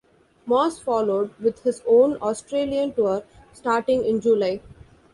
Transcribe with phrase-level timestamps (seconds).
[0.47, 4.59] Moss followed with his own Australian tour starting in July.